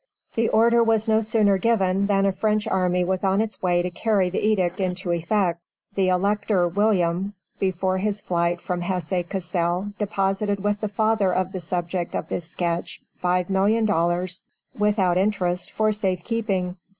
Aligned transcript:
The 0.33 0.49
order 0.49 0.83
was 0.83 1.07
no 1.07 1.21
sooner 1.21 1.59
given 1.59 2.07
than 2.07 2.25
a 2.25 2.31
French 2.31 2.65
army 2.65 3.03
was 3.03 3.23
on 3.23 3.39
its 3.39 3.61
way 3.61 3.83
to 3.83 3.91
carry 3.91 4.31
the 4.31 4.39
edict 4.43 4.79
into 4.79 5.11
effect. 5.11 5.61
The 5.93 6.07
Elector 6.09 6.67
William, 6.67 7.35
before 7.59 7.99
his 7.99 8.19
flight 8.19 8.59
from 8.61 8.81
Hesse 8.81 9.21
Cassel, 9.29 9.93
deposited 9.99 10.59
with 10.63 10.81
the 10.81 10.89
father 10.89 11.31
of 11.31 11.51
the 11.51 11.59
subject 11.61 12.15
of 12.15 12.29
this 12.29 12.49
sketch 12.49 12.99
$5,000,000, 13.23 14.41
without 14.75 15.19
interest, 15.19 15.69
for 15.69 15.91
safe 15.91 16.23
keeping. 16.23 16.77